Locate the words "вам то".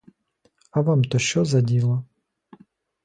0.81-1.19